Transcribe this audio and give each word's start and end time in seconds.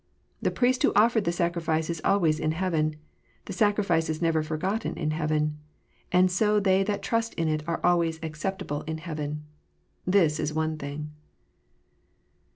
The 0.41 0.49
Priest 0.49 0.81
who 0.81 0.91
offered 0.95 1.25
the 1.25 1.31
sacrifice 1.31 1.87
is 1.87 2.01
always 2.03 2.39
in 2.39 2.53
heaven: 2.53 2.95
the 3.45 3.53
sacrifice 3.53 4.09
is 4.09 4.19
never 4.19 4.41
forgotten 4.41 4.95
in 4.97 5.11
heaven: 5.11 5.59
and 6.11 6.31
so 6.31 6.59
they 6.59 6.81
that 6.85 7.03
trust 7.03 7.35
in 7.35 7.47
it 7.47 7.61
are 7.67 7.79
always 7.83 8.19
acceptable 8.23 8.81
in 8.87 8.97
heaven. 8.97 9.43
This 10.07 10.39
is 10.39 10.55
one 10.55 10.79
thing. 10.79 11.11